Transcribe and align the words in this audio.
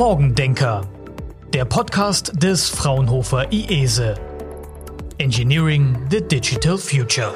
Morgendenker, 0.00 0.88
der 1.52 1.66
Podcast 1.66 2.32
des 2.42 2.70
Fraunhofer 2.70 3.52
IESE. 3.52 4.14
Engineering 5.18 5.94
the 6.10 6.22
Digital 6.22 6.78
Future. 6.78 7.34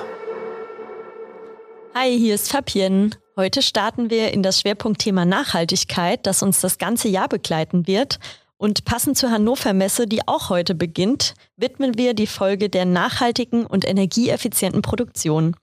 Hi, 1.94 2.18
hier 2.18 2.34
ist 2.34 2.50
Fabienne. 2.50 3.10
Heute 3.36 3.60
starten 3.60 4.08
wir 4.08 4.32
in 4.32 4.42
das 4.42 4.62
Schwerpunktthema 4.62 5.26
Nachhaltigkeit, 5.26 6.26
das 6.26 6.42
uns 6.42 6.62
das 6.62 6.78
ganze 6.78 7.08
Jahr 7.08 7.28
begleiten 7.28 7.86
wird. 7.86 8.18
Und 8.56 8.86
passend 8.86 9.18
zur 9.18 9.30
Hannover 9.30 9.74
Messe, 9.74 10.06
die 10.06 10.26
auch 10.26 10.48
heute 10.48 10.74
beginnt, 10.74 11.34
widmen 11.58 11.98
wir 11.98 12.14
die 12.14 12.26
Folge 12.26 12.70
der 12.70 12.86
nachhaltigen 12.86 13.66
und 13.66 13.86
energieeffizienten 13.86 14.80
Produktion. 14.80 15.54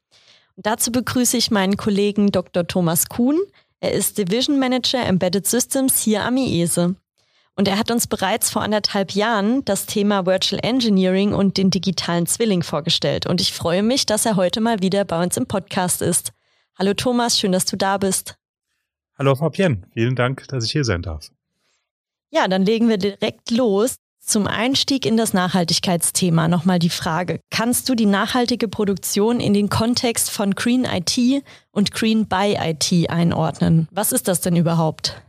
Und 0.55 0.67
dazu 0.67 0.91
begrüße 0.91 1.35
ich 1.35 1.49
meinen 1.49 1.77
Kollegen 1.77 2.31
Dr. 2.31 2.67
Thomas 2.67 3.09
Kuhn. 3.09 3.39
Er 3.83 3.93
ist 3.93 4.19
Division 4.19 4.59
Manager 4.59 5.03
Embedded 5.03 5.47
Systems 5.47 5.99
hier 5.99 6.23
am 6.23 6.37
IESE. 6.37 6.95
Und 7.55 7.67
er 7.67 7.79
hat 7.79 7.89
uns 7.89 8.05
bereits 8.05 8.51
vor 8.51 8.61
anderthalb 8.61 9.13
Jahren 9.13 9.65
das 9.65 9.87
Thema 9.87 10.27
Virtual 10.27 10.59
Engineering 10.63 11.33
und 11.33 11.57
den 11.57 11.71
digitalen 11.71 12.27
Zwilling 12.27 12.61
vorgestellt. 12.61 13.25
Und 13.25 13.41
ich 13.41 13.53
freue 13.53 13.81
mich, 13.81 14.05
dass 14.05 14.27
er 14.27 14.35
heute 14.35 14.61
mal 14.61 14.83
wieder 14.83 15.03
bei 15.03 15.21
uns 15.23 15.35
im 15.35 15.47
Podcast 15.47 16.03
ist. 16.03 16.31
Hallo 16.77 16.93
Thomas, 16.93 17.39
schön, 17.39 17.51
dass 17.51 17.65
du 17.65 17.75
da 17.75 17.97
bist. 17.97 18.35
Hallo 19.17 19.33
Fabienne, 19.33 19.81
vielen 19.93 20.15
Dank, 20.15 20.47
dass 20.49 20.63
ich 20.63 20.71
hier 20.71 20.83
sein 20.83 21.01
darf. 21.01 21.31
Ja, 22.29 22.47
dann 22.47 22.63
legen 22.63 22.87
wir 22.87 22.97
direkt 22.97 23.49
los. 23.49 23.95
Zum 24.23 24.45
Einstieg 24.45 25.07
in 25.07 25.17
das 25.17 25.33
Nachhaltigkeitsthema 25.33 26.47
nochmal 26.47 26.77
die 26.77 26.91
Frage, 26.91 27.39
kannst 27.49 27.89
du 27.89 27.95
die 27.95 28.05
nachhaltige 28.05 28.67
Produktion 28.67 29.39
in 29.39 29.53
den 29.53 29.67
Kontext 29.67 30.29
von 30.29 30.53
Green 30.53 30.85
IT 30.85 31.43
und 31.71 31.91
Green 31.91 32.27
by 32.27 32.55
IT 32.57 33.09
einordnen? 33.09 33.87
Was 33.91 34.11
ist 34.11 34.27
das 34.27 34.39
denn 34.39 34.55
überhaupt? 34.55 35.21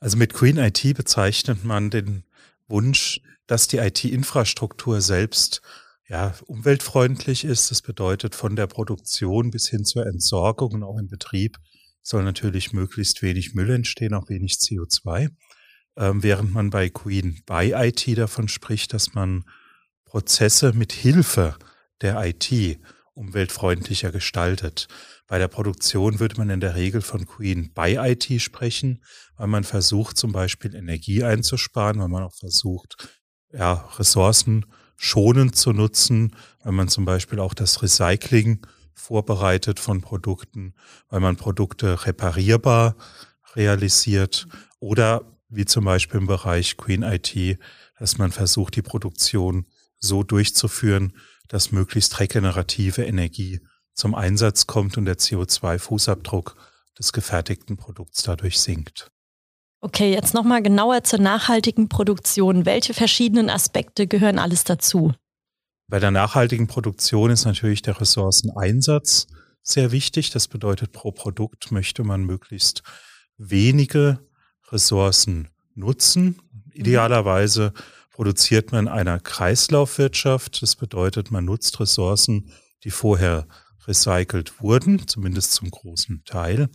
Also 0.00 0.16
mit 0.16 0.34
Green 0.34 0.58
IT 0.58 0.82
bezeichnet 0.96 1.64
man 1.64 1.90
den 1.90 2.24
Wunsch, 2.66 3.20
dass 3.46 3.68
die 3.68 3.78
IT-Infrastruktur 3.78 5.00
selbst 5.00 5.62
ja, 6.08 6.34
umweltfreundlich 6.46 7.44
ist. 7.44 7.70
Das 7.70 7.82
bedeutet 7.82 8.34
von 8.34 8.56
der 8.56 8.66
Produktion 8.66 9.52
bis 9.52 9.68
hin 9.68 9.84
zur 9.84 10.06
Entsorgung 10.06 10.72
und 10.72 10.82
auch 10.82 10.98
im 10.98 11.06
Betrieb 11.06 11.56
soll 12.02 12.24
natürlich 12.24 12.72
möglichst 12.72 13.22
wenig 13.22 13.54
Müll 13.54 13.70
entstehen, 13.70 14.12
auch 14.12 14.28
wenig 14.28 14.54
CO2 14.54 15.30
ähm, 15.96 16.22
während 16.22 16.52
man 16.52 16.70
bei 16.70 16.88
Queen 16.88 17.40
by 17.46 17.72
IT 17.74 18.18
davon 18.18 18.48
spricht, 18.48 18.92
dass 18.92 19.14
man 19.14 19.44
Prozesse 20.04 20.72
mit 20.72 20.92
Hilfe 20.92 21.56
der 22.00 22.24
IT 22.24 22.78
umweltfreundlicher 23.14 24.12
gestaltet. 24.12 24.88
Bei 25.26 25.38
der 25.38 25.48
Produktion 25.48 26.20
würde 26.20 26.36
man 26.36 26.50
in 26.50 26.60
der 26.60 26.74
Regel 26.74 27.00
von 27.00 27.26
Queen 27.26 27.72
by 27.72 27.96
IT 27.98 28.42
sprechen, 28.42 29.02
weil 29.36 29.46
man 29.46 29.64
versucht 29.64 30.16
zum 30.16 30.32
Beispiel 30.32 30.74
Energie 30.74 31.24
einzusparen, 31.24 32.00
weil 32.00 32.08
man 32.08 32.24
auch 32.24 32.34
versucht, 32.34 33.08
ja, 33.52 33.88
Ressourcen 33.98 34.66
schonend 34.96 35.56
zu 35.56 35.72
nutzen, 35.72 36.36
weil 36.62 36.72
man 36.72 36.88
zum 36.88 37.04
Beispiel 37.04 37.40
auch 37.40 37.54
das 37.54 37.82
Recycling 37.82 38.66
vorbereitet 38.94 39.80
von 39.80 40.00
Produkten, 40.00 40.74
weil 41.08 41.20
man 41.20 41.36
Produkte 41.36 42.06
reparierbar 42.06 42.96
realisiert 43.54 44.46
oder 44.80 45.33
wie 45.54 45.64
zum 45.64 45.84
Beispiel 45.84 46.20
im 46.20 46.26
Bereich 46.26 46.76
Green 46.76 47.02
IT, 47.02 47.58
dass 47.98 48.18
man 48.18 48.32
versucht, 48.32 48.76
die 48.76 48.82
Produktion 48.82 49.66
so 49.98 50.22
durchzuführen, 50.22 51.14
dass 51.48 51.72
möglichst 51.72 52.20
regenerative 52.20 53.04
Energie 53.04 53.60
zum 53.94 54.14
Einsatz 54.14 54.66
kommt 54.66 54.98
und 54.98 55.04
der 55.04 55.18
CO2-Fußabdruck 55.18 56.54
des 56.98 57.12
gefertigten 57.12 57.76
Produkts 57.76 58.22
dadurch 58.22 58.60
sinkt. 58.60 59.10
Okay, 59.80 60.12
jetzt 60.12 60.34
nochmal 60.34 60.62
genauer 60.62 61.04
zur 61.04 61.18
nachhaltigen 61.18 61.88
Produktion. 61.88 62.64
Welche 62.64 62.94
verschiedenen 62.94 63.50
Aspekte 63.50 64.06
gehören 64.06 64.38
alles 64.38 64.64
dazu? 64.64 65.12
Bei 65.88 66.00
der 66.00 66.10
nachhaltigen 66.10 66.66
Produktion 66.66 67.30
ist 67.30 67.44
natürlich 67.44 67.82
der 67.82 68.00
Ressourceneinsatz 68.00 69.26
sehr 69.62 69.92
wichtig. 69.92 70.30
Das 70.30 70.48
bedeutet, 70.48 70.92
pro 70.92 71.12
Produkt 71.12 71.70
möchte 71.70 72.02
man 72.02 72.24
möglichst 72.24 72.82
wenige 73.36 74.18
Ressourcen 74.70 75.48
nutzen. 75.74 76.40
Idealerweise 76.72 77.72
produziert 78.10 78.72
man 78.72 78.88
einer 78.88 79.20
Kreislaufwirtschaft. 79.20 80.62
Das 80.62 80.76
bedeutet, 80.76 81.30
man 81.30 81.44
nutzt 81.44 81.80
Ressourcen, 81.80 82.50
die 82.84 82.90
vorher 82.90 83.46
recycelt 83.86 84.60
wurden, 84.60 85.06
zumindest 85.06 85.52
zum 85.52 85.70
großen 85.70 86.22
Teil. 86.24 86.68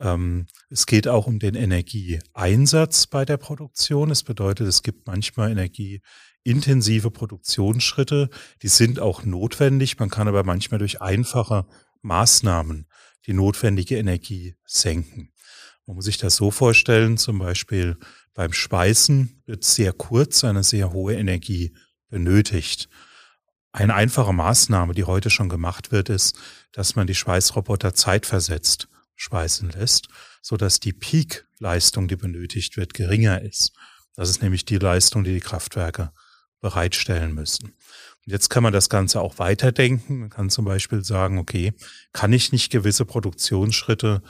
Ähm, 0.00 0.46
es 0.70 0.86
geht 0.86 1.08
auch 1.08 1.26
um 1.26 1.38
den 1.38 1.54
Energieeinsatz 1.54 3.06
bei 3.06 3.24
der 3.24 3.36
Produktion. 3.36 4.10
Es 4.10 4.22
bedeutet, 4.22 4.66
es 4.66 4.82
gibt 4.82 5.06
manchmal 5.06 5.50
energieintensive 5.50 7.10
Produktionsschritte, 7.10 8.30
die 8.62 8.68
sind 8.68 9.00
auch 9.00 9.24
notwendig. 9.24 9.98
Man 9.98 10.10
kann 10.10 10.28
aber 10.28 10.44
manchmal 10.44 10.78
durch 10.78 11.00
einfache 11.00 11.66
Maßnahmen 12.02 12.86
die 13.26 13.34
notwendige 13.34 13.96
Energie 13.96 14.56
senken. 14.64 15.31
Man 15.86 15.96
muss 15.96 16.04
sich 16.04 16.18
das 16.18 16.36
so 16.36 16.50
vorstellen, 16.50 17.18
zum 17.18 17.38
Beispiel 17.38 17.96
beim 18.34 18.52
Speisen 18.52 19.42
wird 19.46 19.64
sehr 19.64 19.92
kurz 19.92 20.44
eine 20.44 20.62
sehr 20.62 20.92
hohe 20.92 21.14
Energie 21.14 21.74
benötigt. 22.08 22.88
Eine 23.72 23.94
einfache 23.94 24.32
Maßnahme, 24.32 24.94
die 24.94 25.04
heute 25.04 25.30
schon 25.30 25.48
gemacht 25.48 25.92
wird, 25.92 26.08
ist, 26.08 26.38
dass 26.72 26.94
man 26.94 27.06
die 27.06 27.14
Schweißroboter 27.14 27.94
zeitversetzt 27.94 28.88
schweißen 29.16 29.70
lässt, 29.70 30.08
so 30.40 30.56
dass 30.56 30.80
die 30.80 30.92
Peak-Leistung, 30.92 32.08
die 32.08 32.16
benötigt 32.16 32.76
wird, 32.76 32.94
geringer 32.94 33.40
ist. 33.40 33.72
Das 34.14 34.28
ist 34.28 34.42
nämlich 34.42 34.64
die 34.64 34.78
Leistung, 34.78 35.24
die 35.24 35.34
die 35.34 35.40
Kraftwerke 35.40 36.12
bereitstellen 36.60 37.34
müssen. 37.34 37.66
Und 37.66 38.32
jetzt 38.32 38.50
kann 38.50 38.62
man 38.62 38.72
das 38.72 38.88
Ganze 38.88 39.20
auch 39.20 39.38
weiterdenken. 39.38 40.20
Man 40.20 40.30
kann 40.30 40.50
zum 40.50 40.64
Beispiel 40.64 41.04
sagen, 41.04 41.38
okay, 41.38 41.72
kann 42.12 42.32
ich 42.32 42.52
nicht 42.52 42.70
gewisse 42.70 43.04
Produktionsschritte 43.04 44.22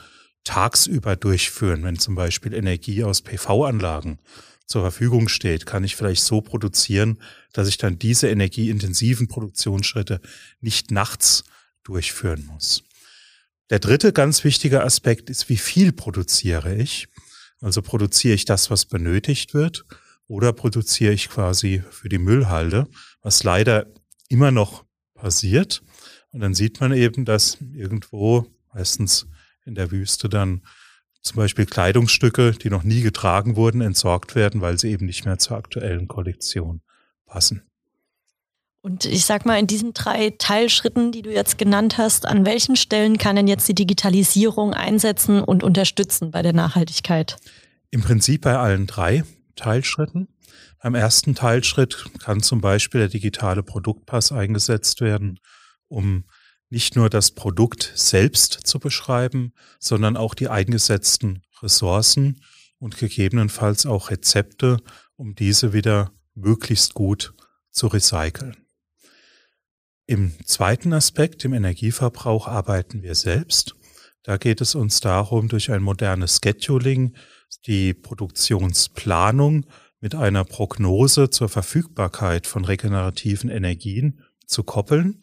tagsüber 0.43 1.15
durchführen, 1.15 1.83
wenn 1.83 1.99
zum 1.99 2.15
Beispiel 2.15 2.53
Energie 2.53 3.03
aus 3.03 3.21
PV-Anlagen 3.21 4.19
zur 4.65 4.81
Verfügung 4.81 5.27
steht, 5.27 5.65
kann 5.65 5.83
ich 5.83 5.95
vielleicht 5.95 6.23
so 6.23 6.41
produzieren, 6.41 7.19
dass 7.51 7.67
ich 7.67 7.77
dann 7.77 7.99
diese 7.99 8.29
energieintensiven 8.29 9.27
Produktionsschritte 9.27 10.21
nicht 10.61 10.91
nachts 10.91 11.43
durchführen 11.83 12.45
muss. 12.45 12.83
Der 13.69 13.79
dritte 13.79 14.13
ganz 14.13 14.43
wichtige 14.43 14.83
Aspekt 14.83 15.29
ist, 15.29 15.49
wie 15.49 15.57
viel 15.57 15.91
produziere 15.91 16.75
ich? 16.75 17.07
Also 17.61 17.81
produziere 17.81 18.35
ich 18.35 18.45
das, 18.45 18.69
was 18.69 18.85
benötigt 18.85 19.53
wird, 19.53 19.85
oder 20.27 20.53
produziere 20.53 21.13
ich 21.13 21.29
quasi 21.29 21.83
für 21.91 22.09
die 22.09 22.17
Müllhalde, 22.17 22.87
was 23.21 23.43
leider 23.43 23.87
immer 24.29 24.51
noch 24.51 24.85
passiert. 25.13 25.83
Und 26.31 26.39
dann 26.39 26.53
sieht 26.53 26.79
man 26.79 26.93
eben, 26.93 27.25
dass 27.25 27.57
irgendwo 27.73 28.47
meistens 28.73 29.27
in 29.65 29.75
der 29.75 29.91
Wüste 29.91 30.29
dann 30.29 30.61
zum 31.21 31.37
Beispiel 31.37 31.65
Kleidungsstücke, 31.65 32.51
die 32.51 32.69
noch 32.69 32.83
nie 32.83 33.01
getragen 33.01 33.55
wurden, 33.55 33.81
entsorgt 33.81 34.35
werden, 34.35 34.61
weil 34.61 34.77
sie 34.77 34.91
eben 34.91 35.05
nicht 35.05 35.25
mehr 35.25 35.39
zur 35.39 35.57
aktuellen 35.57 36.07
Kollektion 36.07 36.81
passen. 37.25 37.63
Und 38.81 39.05
ich 39.05 39.23
sag 39.23 39.45
mal, 39.45 39.57
in 39.57 39.65
diesen 39.65 39.93
drei 39.93 40.31
Teilschritten, 40.37 41.13
die 41.13 41.21
du 41.21 41.31
jetzt 41.31 41.57
genannt 41.57 41.97
hast, 41.97 42.25
an 42.25 42.45
welchen 42.45 42.75
Stellen 42.75 43.17
kann 43.17 43.37
denn 43.37 43.47
jetzt 43.47 43.65
die 43.69 43.75
Digitalisierung 43.75 44.73
einsetzen 44.73 45.41
und 45.41 45.63
unterstützen 45.63 46.31
bei 46.31 46.41
der 46.41 46.51
Nachhaltigkeit? 46.51 47.37
Im 47.91 48.01
Prinzip 48.01 48.41
bei 48.41 48.57
allen 48.57 48.85
drei 48.85 49.23
Teilschritten. 49.55 50.27
Beim 50.81 50.95
ersten 50.95 51.33
Teilschritt 51.33 52.03
kann 52.19 52.41
zum 52.41 52.59
Beispiel 52.59 52.99
der 52.99 53.07
digitale 53.07 53.63
Produktpass 53.63 54.33
eingesetzt 54.33 54.99
werden, 54.99 55.39
um 55.87 56.25
nicht 56.73 56.95
nur 56.95 57.11
das 57.11 57.29
Produkt 57.29 57.93
selbst 57.93 58.53
zu 58.65 58.79
beschreiben, 58.79 59.53
sondern 59.79 60.17
auch 60.17 60.33
die 60.33 60.47
eingesetzten 60.47 61.43
Ressourcen 61.61 62.41
und 62.79 62.97
gegebenenfalls 62.97 63.85
auch 63.85 64.09
Rezepte, 64.09 64.77
um 65.15 65.35
diese 65.35 65.71
wieder 65.71 66.11
möglichst 66.33 66.95
gut 66.95 67.35
zu 67.69 67.85
recyceln. 67.85 68.57
Im 70.07 70.33
zweiten 70.45 70.93
Aspekt, 70.93 71.45
im 71.45 71.53
Energieverbrauch, 71.53 72.47
arbeiten 72.47 73.03
wir 73.03 73.13
selbst. 73.13 73.75
Da 74.23 74.37
geht 74.37 74.59
es 74.59 74.73
uns 74.73 74.99
darum, 74.99 75.49
durch 75.49 75.71
ein 75.71 75.83
modernes 75.83 76.39
Scheduling 76.43 77.15
die 77.67 77.93
Produktionsplanung 77.93 79.67
mit 79.99 80.15
einer 80.15 80.43
Prognose 80.43 81.29
zur 81.29 81.49
Verfügbarkeit 81.49 82.47
von 82.47 82.65
regenerativen 82.65 83.51
Energien 83.51 84.21
zu 84.47 84.63
koppeln 84.63 85.21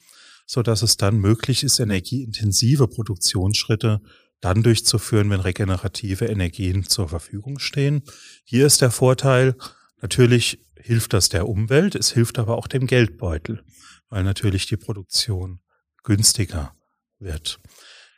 so 0.50 0.64
dass 0.64 0.82
es 0.82 0.96
dann 0.96 1.18
möglich 1.18 1.62
ist, 1.62 1.78
energieintensive 1.78 2.88
Produktionsschritte 2.88 4.00
dann 4.40 4.64
durchzuführen, 4.64 5.30
wenn 5.30 5.38
regenerative 5.38 6.26
Energien 6.26 6.84
zur 6.84 7.08
Verfügung 7.08 7.60
stehen. 7.60 8.02
Hier 8.42 8.66
ist 8.66 8.80
der 8.80 8.90
Vorteil, 8.90 9.54
natürlich 10.02 10.66
hilft 10.74 11.12
das 11.12 11.28
der 11.28 11.48
Umwelt, 11.48 11.94
es 11.94 12.10
hilft 12.10 12.40
aber 12.40 12.58
auch 12.58 12.66
dem 12.66 12.88
Geldbeutel, 12.88 13.62
weil 14.08 14.24
natürlich 14.24 14.66
die 14.66 14.76
Produktion 14.76 15.60
günstiger 16.02 16.74
wird. 17.20 17.60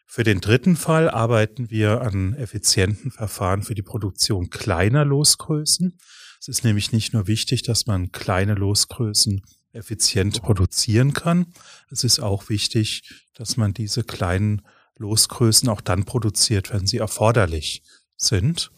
Für 0.06 0.25
den 0.25 0.40
dritten 0.40 0.76
Fall 0.76 1.11
arbeiten 1.11 1.69
wir 1.69 2.00
an 2.00 2.32
effizienten 2.32 3.11
Verfahren 3.11 3.62
für 3.62 3.75
die 3.75 3.82
Produktion 3.82 4.49
kleiner 4.49 5.05
Losgrößen. 5.05 5.99
Es 6.40 6.49
ist 6.49 6.64
nämlich 6.64 6.93
nicht 6.93 7.12
nur 7.12 7.26
wichtig, 7.26 7.62
dass 7.62 7.84
man 7.84 8.11
kleine 8.11 8.55
Losgrößen 8.55 9.43
effizient 9.73 10.43
produzieren 10.43 11.13
kann. 11.13 11.47
Es 11.91 12.05
ist 12.05 12.21
auch 12.21 12.49
wichtig, 12.49 13.03
dass 13.35 13.57
man 13.57 13.75
diese 13.75 14.05
kleinen 14.05 14.63
Losgrößen 14.97 15.69
auch 15.69 15.81
dann 15.81 16.05
produziert, 16.05 16.73
wenn 16.73 16.87
sie 16.87 16.99
erforderlich 16.99 17.83
sind. 18.17 18.71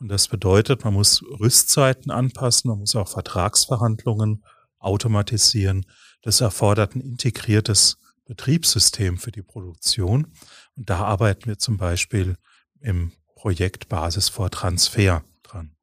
Und 0.00 0.08
das 0.08 0.28
bedeutet, 0.28 0.84
man 0.84 0.94
muss 0.94 1.22
Rüstzeiten 1.22 2.10
anpassen, 2.10 2.68
man 2.68 2.78
muss 2.78 2.94
auch 2.94 3.08
Vertragsverhandlungen 3.08 4.44
automatisieren. 4.78 5.86
Das 6.22 6.40
erfordert 6.40 6.94
ein 6.94 7.00
integriertes 7.00 7.98
Betriebssystem 8.26 9.18
für 9.18 9.32
die 9.32 9.42
Produktion. 9.42 10.32
Und 10.76 10.90
da 10.90 11.00
arbeiten 11.04 11.46
wir 11.46 11.58
zum 11.58 11.76
Beispiel 11.76 12.36
im 12.80 13.12
Projekt 13.34 13.88
Basis 13.88 14.28
vor 14.28 14.50
Transfer 14.50 15.24
dran. 15.42 15.74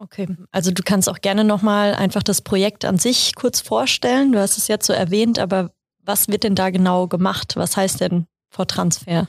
Okay, 0.00 0.28
also 0.52 0.70
du 0.70 0.82
kannst 0.84 1.08
auch 1.08 1.20
gerne 1.20 1.42
nochmal 1.42 1.94
einfach 1.94 2.22
das 2.22 2.40
Projekt 2.40 2.84
an 2.84 2.98
sich 2.98 3.34
kurz 3.34 3.60
vorstellen. 3.60 4.30
Du 4.32 4.38
hast 4.38 4.56
es 4.56 4.68
jetzt 4.68 4.86
so 4.86 4.92
erwähnt, 4.92 5.38
aber 5.40 5.72
was 6.04 6.28
wird 6.28 6.44
denn 6.44 6.54
da 6.54 6.70
genau 6.70 7.08
gemacht? 7.08 7.56
Was 7.56 7.76
heißt 7.76 8.00
denn 8.00 8.26
vor 8.48 8.68
Transfer? 8.68 9.28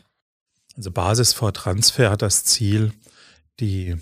Also 0.78 0.92
Basis 0.92 1.34
vor 1.34 1.54
Transfer 1.54 2.12
hat 2.12 2.22
das 2.22 2.44
Ziel, 2.44 2.94
die 3.60 3.98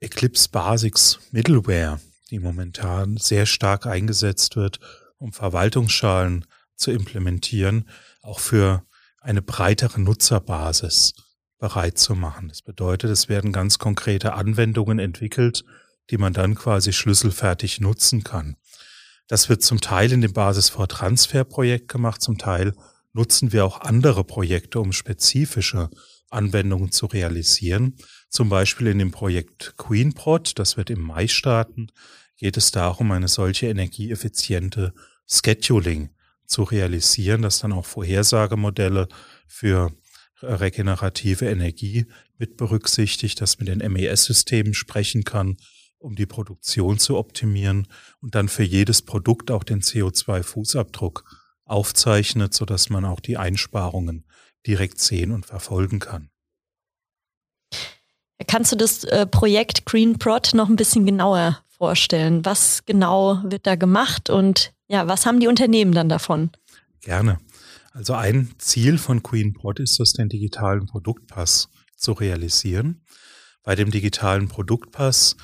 Eclipse 0.00 0.48
Basics 0.48 1.20
Middleware, 1.30 2.00
die 2.30 2.40
momentan 2.40 3.16
sehr 3.16 3.46
stark 3.46 3.86
eingesetzt 3.86 4.56
wird, 4.56 4.80
um 5.18 5.32
Verwaltungsschalen 5.32 6.44
zu 6.74 6.90
implementieren, 6.90 7.88
auch 8.22 8.40
für 8.40 8.82
eine 9.20 9.42
breitere 9.42 10.00
Nutzerbasis 10.00 11.14
bereit 11.58 11.98
zu 11.98 12.14
machen. 12.14 12.48
Das 12.48 12.62
bedeutet, 12.62 13.10
es 13.10 13.28
werden 13.28 13.52
ganz 13.52 13.78
konkrete 13.78 14.34
Anwendungen 14.34 14.98
entwickelt, 14.98 15.64
die 16.10 16.18
man 16.18 16.32
dann 16.32 16.54
quasi 16.54 16.92
schlüsselfertig 16.92 17.80
nutzen 17.80 18.24
kann. 18.24 18.56
Das 19.26 19.48
wird 19.48 19.62
zum 19.62 19.80
Teil 19.80 20.12
in 20.12 20.22
dem 20.22 20.32
Basis 20.32 20.70
for 20.70 20.88
Transfer 20.88 21.44
Projekt 21.44 21.88
gemacht, 21.88 22.22
zum 22.22 22.38
Teil 22.38 22.74
nutzen 23.12 23.52
wir 23.52 23.64
auch 23.64 23.80
andere 23.80 24.24
Projekte, 24.24 24.80
um 24.80 24.92
spezifische 24.92 25.90
Anwendungen 26.30 26.92
zu 26.92 27.06
realisieren. 27.06 27.96
Zum 28.30 28.48
Beispiel 28.48 28.86
in 28.86 28.98
dem 28.98 29.10
Projekt 29.10 29.74
QueenProd, 29.76 30.58
das 30.58 30.76
wird 30.76 30.90
im 30.90 31.00
Mai 31.00 31.26
starten, 31.26 31.88
geht 32.36 32.56
es 32.56 32.70
darum, 32.70 33.10
eine 33.10 33.28
solche 33.28 33.66
energieeffiziente 33.66 34.94
Scheduling 35.26 36.10
zu 36.46 36.62
realisieren, 36.62 37.42
dass 37.42 37.58
dann 37.58 37.72
auch 37.72 37.84
Vorhersagemodelle 37.84 39.08
für 39.46 39.92
regenerative 40.42 41.46
Energie 41.46 42.06
mit 42.38 42.56
berücksichtigt, 42.56 43.40
dass 43.40 43.58
mit 43.58 43.68
den 43.68 43.78
MES-Systemen 43.92 44.74
sprechen 44.74 45.24
kann, 45.24 45.56
um 45.98 46.14
die 46.14 46.26
Produktion 46.26 46.98
zu 46.98 47.16
optimieren 47.16 47.88
und 48.20 48.34
dann 48.34 48.48
für 48.48 48.62
jedes 48.62 49.02
Produkt 49.02 49.50
auch 49.50 49.64
den 49.64 49.80
CO2-Fußabdruck 49.80 51.24
aufzeichnet, 51.64 52.54
sodass 52.54 52.88
man 52.88 53.04
auch 53.04 53.20
die 53.20 53.36
Einsparungen 53.36 54.24
direkt 54.66 55.00
sehen 55.00 55.32
und 55.32 55.46
verfolgen 55.46 55.98
kann. 55.98 56.30
Kannst 58.46 58.72
du 58.72 58.76
das 58.76 59.04
äh, 59.04 59.26
Projekt 59.26 59.84
Green 59.84 60.18
Prod 60.18 60.54
noch 60.54 60.68
ein 60.68 60.76
bisschen 60.76 61.04
genauer 61.04 61.60
vorstellen? 61.68 62.44
Was 62.44 62.84
genau 62.86 63.40
wird 63.44 63.66
da 63.66 63.74
gemacht 63.74 64.30
und 64.30 64.72
ja, 64.86 65.06
was 65.06 65.26
haben 65.26 65.40
die 65.40 65.48
Unternehmen 65.48 65.92
dann 65.92 66.08
davon? 66.08 66.50
Gerne. 67.00 67.38
Also 67.92 68.14
ein 68.14 68.54
Ziel 68.58 68.98
von 68.98 69.22
Queen 69.22 69.54
Pod 69.54 69.80
ist 69.80 69.98
es, 70.00 70.12
den 70.12 70.28
digitalen 70.28 70.86
Produktpass 70.86 71.68
zu 71.96 72.12
realisieren. 72.12 73.02
Bei 73.62 73.74
dem 73.74 73.90
digitalen 73.90 74.48
Produktpass 74.48 75.36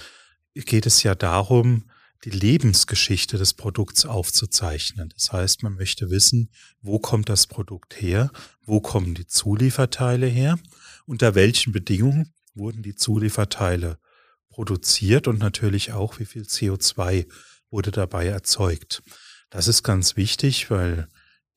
geht 0.55 0.87
es 0.87 1.03
ja 1.03 1.15
darum, 1.15 1.91
die 2.25 2.31
Lebensgeschichte 2.31 3.37
des 3.37 3.53
Produkts 3.53 4.07
aufzuzeichnen. 4.07 5.11
Das 5.11 5.33
heißt, 5.33 5.63
man 5.63 5.75
möchte 5.75 6.11
wissen, 6.11 6.51
wo 6.81 6.99
kommt 6.99 7.29
das 7.29 7.47
Produkt 7.47 8.01
her, 8.01 8.31
wo 8.63 8.81
kommen 8.81 9.15
die 9.15 9.27
Zulieferteile 9.27 10.27
her, 10.27 10.59
unter 11.07 11.35
welchen 11.35 11.73
Bedingungen 11.73 12.33
wurden 12.55 12.83
die 12.83 12.95
Zulieferteile 12.95 13.99
produziert 14.49 15.29
und 15.29 15.41
natürlich 15.41 15.93
auch, 15.93 16.19
wie 16.19 16.25
viel 16.25 16.43
CO2 16.43 17.27
wurde 17.71 17.91
dabei 17.91 18.27
erzeugt. 18.27 19.03
Das 19.51 19.69
ist 19.69 19.83
ganz 19.83 20.17
wichtig, 20.17 20.71
weil 20.71 21.09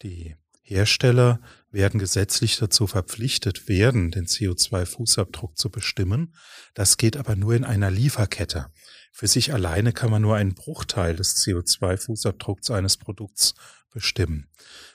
die 0.01 0.35
Hersteller 0.69 1.39
werden 1.71 1.97
gesetzlich 1.97 2.57
dazu 2.57 2.87
verpflichtet 2.87 3.69
werden, 3.69 4.11
den 4.11 4.25
CO2-Fußabdruck 4.25 5.55
zu 5.55 5.69
bestimmen. 5.69 6.35
Das 6.73 6.97
geht 6.97 7.15
aber 7.15 7.37
nur 7.37 7.55
in 7.55 7.63
einer 7.63 7.89
Lieferkette. 7.89 8.67
Für 9.13 9.27
sich 9.27 9.53
alleine 9.53 9.93
kann 9.93 10.11
man 10.11 10.21
nur 10.21 10.35
einen 10.35 10.55
Bruchteil 10.55 11.15
des 11.15 11.37
CO2-Fußabdrucks 11.37 12.69
eines 12.71 12.97
Produkts 12.97 13.53
bestimmen. 13.91 14.49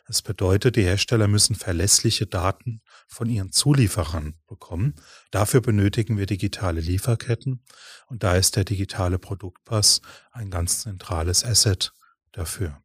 Das 0.07 0.21
bedeutet, 0.21 0.77
die 0.77 0.83
Hersteller 0.83 1.27
müssen 1.27 1.55
verlässliche 1.55 2.27
Daten 2.27 2.83
von 3.09 3.31
ihren 3.31 3.51
Zulieferern 3.51 4.35
bekommen. 4.47 4.97
Dafür 5.31 5.63
benötigen 5.63 6.19
wir 6.19 6.27
digitale 6.27 6.83
Lieferketten 6.83 7.65
und 8.09 8.23
da 8.23 8.37
ist 8.37 8.57
der 8.57 8.65
digitale 8.65 9.19
Produktpass 9.19 10.03
ein 10.33 10.51
ganz 10.51 10.83
zentrales 10.83 11.47
Asset 11.47 11.95
dafür. 12.33 12.83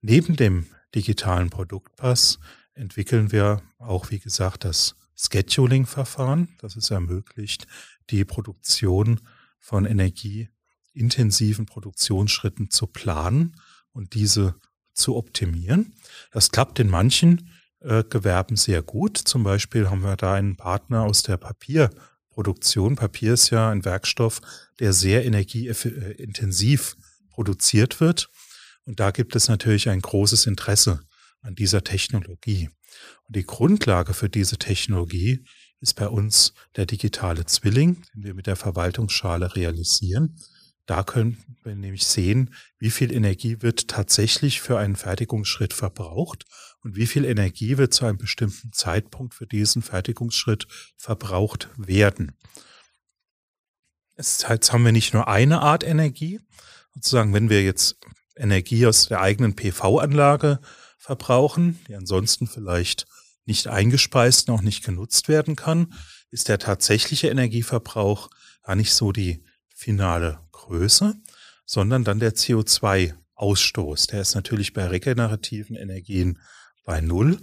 Neben 0.00 0.36
dem 0.36 0.66
digitalen 0.94 1.50
Produktpass 1.50 2.38
entwickeln 2.74 3.32
wir 3.32 3.62
auch, 3.78 4.10
wie 4.10 4.18
gesagt, 4.18 4.64
das 4.64 4.96
Scheduling-Verfahren, 5.16 6.48
das 6.58 6.76
es 6.76 6.90
ermöglicht, 6.90 7.66
die 8.10 8.24
Produktion 8.24 9.20
von 9.58 9.84
energieintensiven 9.84 11.66
Produktionsschritten 11.66 12.70
zu 12.70 12.86
planen 12.86 13.56
und 13.92 14.14
diese 14.14 14.54
zu 14.94 15.16
optimieren. 15.16 15.94
Das 16.32 16.50
klappt 16.50 16.78
in 16.78 16.88
manchen 16.88 17.50
äh, 17.80 18.04
Gewerben 18.04 18.56
sehr 18.56 18.82
gut. 18.82 19.16
Zum 19.16 19.42
Beispiel 19.42 19.90
haben 19.90 20.02
wir 20.02 20.16
da 20.16 20.34
einen 20.34 20.56
Partner 20.56 21.02
aus 21.02 21.22
der 21.22 21.36
Papierproduktion. 21.36 22.96
Papier 22.96 23.34
ist 23.34 23.50
ja 23.50 23.70
ein 23.70 23.84
Werkstoff, 23.84 24.40
der 24.78 24.92
sehr 24.92 25.24
energieintensiv 25.24 26.96
produziert 27.30 28.00
wird. 28.00 28.30
Und 28.90 28.98
da 28.98 29.12
gibt 29.12 29.36
es 29.36 29.46
natürlich 29.46 29.88
ein 29.88 30.00
großes 30.00 30.46
Interesse 30.46 30.98
an 31.42 31.54
dieser 31.54 31.84
Technologie. 31.84 32.70
Und 33.28 33.36
die 33.36 33.44
Grundlage 33.44 34.14
für 34.14 34.28
diese 34.28 34.58
Technologie 34.58 35.44
ist 35.78 35.94
bei 35.94 36.08
uns 36.08 36.54
der 36.74 36.86
digitale 36.86 37.46
Zwilling, 37.46 38.02
den 38.12 38.24
wir 38.24 38.34
mit 38.34 38.48
der 38.48 38.56
Verwaltungsschale 38.56 39.54
realisieren. 39.54 40.40
Da 40.86 41.04
können 41.04 41.38
wir 41.62 41.76
nämlich 41.76 42.04
sehen, 42.04 42.52
wie 42.80 42.90
viel 42.90 43.12
Energie 43.12 43.62
wird 43.62 43.86
tatsächlich 43.86 44.60
für 44.60 44.76
einen 44.76 44.96
Fertigungsschritt 44.96 45.72
verbraucht 45.72 46.44
und 46.82 46.96
wie 46.96 47.06
viel 47.06 47.24
Energie 47.24 47.78
wird 47.78 47.94
zu 47.94 48.06
einem 48.06 48.18
bestimmten 48.18 48.72
Zeitpunkt 48.72 49.34
für 49.34 49.46
diesen 49.46 49.82
Fertigungsschritt 49.82 50.66
verbraucht 50.96 51.68
werden. 51.76 52.32
Jetzt 54.16 54.48
haben 54.48 54.84
wir 54.84 54.90
nicht 54.90 55.14
nur 55.14 55.28
eine 55.28 55.60
Art 55.60 55.84
Energie, 55.84 56.40
sozusagen, 56.92 57.32
wenn 57.32 57.50
wir 57.50 57.62
jetzt 57.62 57.96
Energie 58.40 58.86
aus 58.86 59.06
der 59.06 59.20
eigenen 59.20 59.54
PV-Anlage 59.54 60.60
verbrauchen, 60.98 61.78
die 61.88 61.94
ansonsten 61.94 62.46
vielleicht 62.46 63.06
nicht 63.44 63.66
eingespeist 63.66 64.48
noch 64.48 64.62
nicht 64.62 64.84
genutzt 64.84 65.28
werden 65.28 65.56
kann, 65.56 65.92
ist 66.30 66.48
der 66.48 66.58
tatsächliche 66.58 67.28
Energieverbrauch 67.28 68.30
gar 68.62 68.76
nicht 68.76 68.92
so 68.92 69.12
die 69.12 69.44
finale 69.74 70.40
Größe, 70.52 71.14
sondern 71.64 72.04
dann 72.04 72.20
der 72.20 72.34
CO2-Ausstoß. 72.34 74.10
Der 74.10 74.20
ist 74.20 74.34
natürlich 74.34 74.72
bei 74.72 74.86
regenerativen 74.86 75.76
Energien 75.76 76.38
bei 76.84 77.00
Null. 77.00 77.38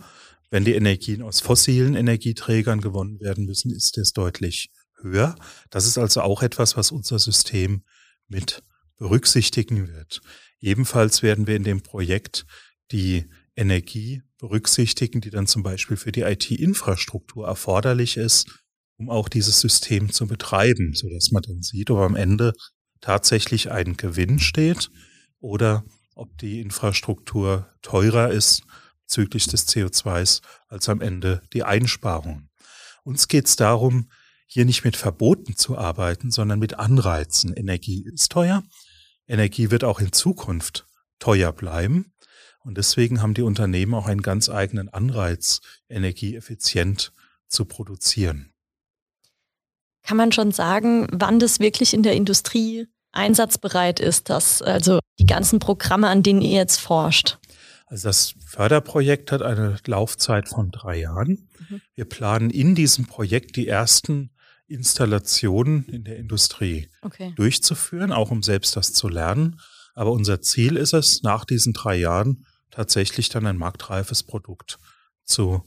Wenn 0.50 0.64
die 0.64 0.76
Energien 0.76 1.22
aus 1.22 1.42
fossilen 1.42 1.96
Energieträgern 1.96 2.80
gewonnen 2.80 3.20
werden 3.20 3.46
müssen, 3.46 3.72
ist 3.72 3.98
es 3.98 4.14
deutlich 4.14 4.72
höher. 5.02 5.36
Das 5.70 5.86
ist 5.86 5.98
also 5.98 6.22
auch 6.22 6.42
etwas, 6.42 6.78
was 6.78 6.92
unser 6.92 7.20
System 7.20 7.84
mit 8.28 8.64
berücksichtigen 8.98 9.88
wird. 9.88 10.22
Ebenfalls 10.60 11.22
werden 11.24 11.48
wir 11.48 11.56
in 11.56 11.64
dem 11.64 11.82
Projekt 11.82 12.46
die 12.92 13.30
Energie 13.56 14.22
berücksichtigen, 14.38 15.22
die 15.22 15.30
dann 15.30 15.48
zum 15.48 15.64
Beispiel 15.64 15.98
für 15.98 16.12
die 16.12 16.22
IT-Infrastruktur 16.22 17.48
erforderlich 17.48 18.18
ist, 18.18 18.48
um 18.98 19.10
auch 19.10 19.30
dieses 19.30 19.60
System 19.60 20.12
zu 20.12 20.28
betreiben, 20.28 20.94
so 20.94 21.10
dass 21.10 21.32
man 21.32 21.44
dann 21.44 21.62
sieht, 21.62 21.90
ob 21.90 22.00
am 22.00 22.16
Ende 22.16 22.54
tatsächlich 23.02 23.72
ein 23.72 23.98
Gewinn 23.98 24.40
steht 24.40 24.90
oder 25.40 25.84
ob 26.16 26.38
die 26.38 26.62
Infrastruktur 26.62 27.72
teurer 27.82 28.32
ist 28.32 28.64
bezüglich 29.04 29.48
des 29.48 29.68
CO2s 29.68 30.42
als 30.68 30.90
am 30.90 31.02
Ende 31.02 31.42
die 31.54 31.64
Einsparungen. 31.64 32.50
Uns 33.04 33.28
geht 33.28 33.46
es 33.46 33.56
darum, 33.56 34.10
hier 34.48 34.66
nicht 34.66 34.84
mit 34.84 34.98
Verboten 34.98 35.56
zu 35.56 35.78
arbeiten, 35.78 36.32
sondern 36.32 36.60
mit 36.60 36.74
Anreizen. 36.80 37.54
Energie 37.54 38.06
ist 38.06 38.32
teuer, 38.32 38.64
Energie 39.28 39.72
wird 39.72 39.84
auch 39.84 40.00
in 40.00 40.12
Zukunft 40.12 40.86
teuer 41.20 41.52
bleiben. 41.52 42.14
Und 42.64 42.78
deswegen 42.78 43.22
haben 43.22 43.34
die 43.34 43.44
Unternehmen 43.44 43.94
auch 43.94 44.08
einen 44.08 44.22
ganz 44.22 44.50
eigenen 44.50 44.90
Anreiz, 44.90 45.62
energieeffizient 45.90 47.14
zu 47.48 47.66
produzieren. 47.66 48.54
Kann 50.04 50.18
man 50.18 50.32
schon 50.32 50.52
sagen, 50.52 51.08
wann 51.12 51.40
das 51.40 51.60
wirklich 51.60 51.94
in 51.94 52.04
der 52.04 52.14
Industrie 52.14 52.88
einsatzbereit 53.12 54.00
ist, 54.00 54.30
dass 54.30 54.62
also 54.62 55.00
die 55.20 55.26
ganzen 55.26 55.60
Programme, 55.60 56.08
an 56.08 56.24
denen 56.24 56.42
ihr 56.42 56.58
jetzt 56.58 56.80
forscht? 56.80 57.38
Also 57.88 58.10
das 58.10 58.36
Förderprojekt 58.46 59.32
hat 59.32 59.42
eine 59.42 59.78
Laufzeit 59.86 60.50
von 60.50 60.72
drei 60.72 61.00
Jahren. 61.00 61.50
Mhm. 61.70 61.82
Wir 61.96 62.06
planen 62.06 62.50
in 62.50 62.76
diesem 62.76 63.06
Projekt 63.06 63.56
die 63.56 63.68
ersten 63.68 64.32
Installationen 64.68 65.86
in 65.90 66.04
der 66.04 66.18
Industrie 66.18 66.90
okay. 67.02 67.34
durchzuführen, 67.36 68.12
auch 68.12 68.32
um 68.32 68.44
selbst 68.44 68.76
das 68.76 68.94
zu 68.94 69.08
lernen. 69.08 69.60
Aber 69.94 70.12
unser 70.12 70.42
Ziel 70.42 70.76
ist 70.76 70.94
es, 70.94 71.24
nach 71.24 71.46
diesen 71.46 71.74
drei 71.74 71.96
Jahren 71.96 72.46
tatsächlich 72.70 73.30
dann 73.30 73.48
ein 73.48 73.58
marktreifes 73.58 74.24
Produkt 74.24 74.78
zu 75.24 75.64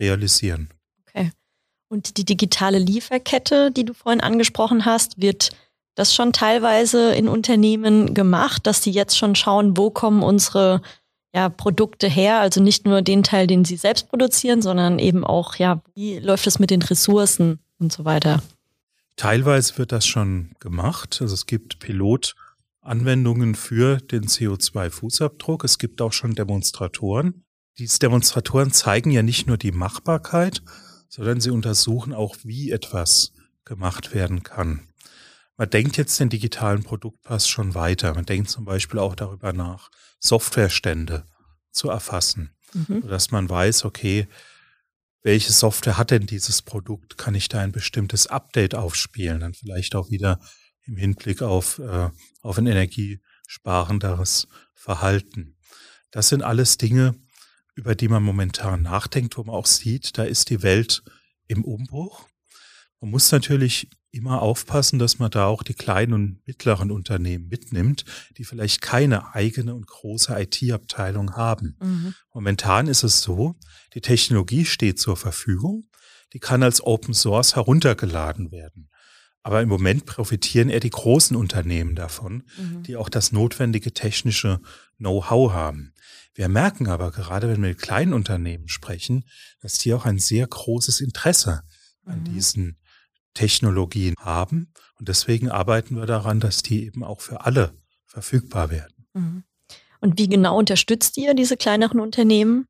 realisieren. 0.00 0.70
Okay. 1.06 1.30
Und 1.88 2.16
die 2.16 2.24
digitale 2.24 2.78
Lieferkette, 2.78 3.70
die 3.70 3.84
du 3.84 3.94
vorhin 3.94 4.20
angesprochen 4.20 4.84
hast, 4.84 5.20
wird 5.20 5.50
das 5.94 6.14
schon 6.14 6.32
teilweise 6.32 7.14
in 7.14 7.28
Unternehmen 7.28 8.14
gemacht, 8.14 8.66
dass 8.66 8.80
die 8.80 8.92
jetzt 8.92 9.16
schon 9.16 9.34
schauen, 9.34 9.76
wo 9.76 9.90
kommen 9.90 10.22
unsere 10.22 10.80
ja, 11.34 11.48
Produkte 11.48 12.08
her, 12.08 12.40
also 12.40 12.62
nicht 12.62 12.84
nur 12.84 13.02
den 13.02 13.22
Teil, 13.22 13.46
den 13.46 13.64
sie 13.64 13.76
selbst 13.76 14.08
produzieren, 14.08 14.62
sondern 14.62 14.98
eben 14.98 15.24
auch, 15.24 15.56
ja, 15.56 15.82
wie 15.94 16.18
läuft 16.18 16.46
es 16.46 16.58
mit 16.58 16.70
den 16.70 16.82
Ressourcen 16.82 17.58
und 17.82 17.92
so 17.92 18.04
weiter. 18.04 18.42
Teilweise 19.16 19.76
wird 19.76 19.92
das 19.92 20.06
schon 20.06 20.54
gemacht. 20.58 21.18
Also 21.20 21.34
es 21.34 21.46
gibt 21.46 21.80
Pilotanwendungen 21.80 23.54
für 23.54 23.98
den 23.98 24.24
CO2-Fußabdruck. 24.24 25.64
Es 25.64 25.78
gibt 25.78 26.00
auch 26.00 26.12
schon 26.12 26.34
Demonstratoren. 26.34 27.44
Diese 27.78 27.98
Demonstratoren 27.98 28.72
zeigen 28.72 29.10
ja 29.10 29.22
nicht 29.22 29.46
nur 29.46 29.58
die 29.58 29.72
Machbarkeit, 29.72 30.62
sondern 31.08 31.40
sie 31.40 31.50
untersuchen 31.50 32.14
auch, 32.14 32.36
wie 32.42 32.70
etwas 32.70 33.32
gemacht 33.64 34.14
werden 34.14 34.42
kann. 34.42 34.88
Man 35.56 35.70
denkt 35.70 35.96
jetzt 35.96 36.18
den 36.18 36.28
digitalen 36.28 36.82
Produktpass 36.82 37.48
schon 37.48 37.74
weiter. 37.74 38.14
Man 38.14 38.24
denkt 38.24 38.50
zum 38.50 38.64
Beispiel 38.64 38.98
auch 38.98 39.14
darüber 39.14 39.52
nach, 39.52 39.90
Softwarestände 40.18 41.24
zu 41.70 41.90
erfassen, 41.90 42.54
mhm. 42.72 43.02
sodass 43.02 43.30
man 43.30 43.48
weiß, 43.48 43.84
okay, 43.84 44.28
welche 45.22 45.52
Software 45.52 45.98
hat 45.98 46.10
denn 46.10 46.26
dieses 46.26 46.62
Produkt? 46.62 47.16
Kann 47.16 47.34
ich 47.34 47.48
da 47.48 47.60
ein 47.60 47.72
bestimmtes 47.72 48.26
Update 48.26 48.74
aufspielen? 48.74 49.40
Dann 49.40 49.54
vielleicht 49.54 49.94
auch 49.94 50.10
wieder 50.10 50.40
im 50.84 50.96
Hinblick 50.96 51.42
auf, 51.42 51.78
äh, 51.78 52.10
auf 52.42 52.58
ein 52.58 52.66
energiesparenderes 52.66 54.48
Verhalten. 54.74 55.56
Das 56.10 56.28
sind 56.28 56.42
alles 56.42 56.76
Dinge, 56.76 57.14
über 57.74 57.94
die 57.94 58.08
man 58.08 58.22
momentan 58.22 58.82
nachdenkt, 58.82 59.36
wo 59.36 59.44
man 59.44 59.54
auch 59.54 59.66
sieht, 59.66 60.18
da 60.18 60.24
ist 60.24 60.50
die 60.50 60.62
Welt 60.62 61.02
im 61.46 61.64
Umbruch. 61.64 62.28
Man 63.02 63.10
muss 63.10 63.32
natürlich 63.32 63.90
immer 64.12 64.42
aufpassen, 64.42 65.00
dass 65.00 65.18
man 65.18 65.28
da 65.28 65.46
auch 65.46 65.64
die 65.64 65.74
kleinen 65.74 66.12
und 66.12 66.46
mittleren 66.46 66.92
Unternehmen 66.92 67.48
mitnimmt, 67.48 68.04
die 68.38 68.44
vielleicht 68.44 68.80
keine 68.80 69.34
eigene 69.34 69.74
und 69.74 69.88
große 69.88 70.32
IT-Abteilung 70.40 71.34
haben. 71.34 71.76
Mhm. 71.82 72.14
Momentan 72.32 72.86
ist 72.86 73.02
es 73.02 73.20
so, 73.20 73.56
die 73.94 74.02
Technologie 74.02 74.64
steht 74.64 75.00
zur 75.00 75.16
Verfügung, 75.16 75.84
die 76.32 76.38
kann 76.38 76.62
als 76.62 76.80
Open 76.80 77.12
Source 77.12 77.56
heruntergeladen 77.56 78.52
werden. 78.52 78.88
Aber 79.42 79.60
im 79.62 79.68
Moment 79.68 80.06
profitieren 80.06 80.68
eher 80.68 80.78
die 80.78 80.90
großen 80.90 81.36
Unternehmen 81.36 81.96
davon, 81.96 82.44
mhm. 82.56 82.84
die 82.84 82.94
auch 82.94 83.08
das 83.08 83.32
notwendige 83.32 83.92
technische 83.92 84.60
Know-how 84.98 85.52
haben. 85.52 85.92
Wir 86.34 86.46
merken 86.46 86.86
aber 86.86 87.10
gerade, 87.10 87.48
wenn 87.48 87.62
wir 87.62 87.70
mit 87.70 87.82
kleinen 87.82 88.12
Unternehmen 88.12 88.68
sprechen, 88.68 89.24
dass 89.60 89.74
die 89.74 89.92
auch 89.92 90.04
ein 90.04 90.20
sehr 90.20 90.46
großes 90.46 91.00
Interesse 91.00 91.64
an 92.04 92.20
mhm. 92.20 92.24
diesen 92.24 92.78
Technologien 93.34 94.14
haben. 94.18 94.72
Und 94.98 95.08
deswegen 95.08 95.50
arbeiten 95.50 95.96
wir 95.96 96.06
daran, 96.06 96.40
dass 96.40 96.62
die 96.62 96.84
eben 96.84 97.04
auch 97.04 97.20
für 97.20 97.44
alle 97.44 97.74
verfügbar 98.06 98.70
werden. 98.70 99.06
Mhm. 99.14 99.44
Und 100.00 100.18
wie 100.18 100.28
genau 100.28 100.58
unterstützt 100.58 101.16
ihr 101.16 101.34
diese 101.34 101.56
kleineren 101.56 102.00
Unternehmen? 102.00 102.66